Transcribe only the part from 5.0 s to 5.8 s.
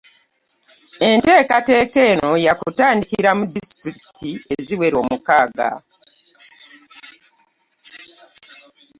mukaaga.